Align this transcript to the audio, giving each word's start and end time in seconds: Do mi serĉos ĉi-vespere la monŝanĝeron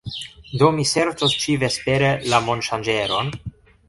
Do 0.61 0.69
mi 0.77 0.85
serĉos 0.93 1.35
ĉi-vespere 1.43 2.09
la 2.33 2.39
monŝanĝeron 2.47 3.31